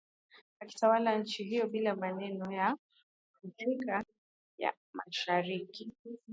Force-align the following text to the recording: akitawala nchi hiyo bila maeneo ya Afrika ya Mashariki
akitawala 0.59 1.17
nchi 1.17 1.43
hiyo 1.43 1.67
bila 1.67 1.95
maeneo 1.95 2.51
ya 2.51 2.77
Afrika 3.45 4.05
ya 4.57 4.73
Mashariki 4.93 5.93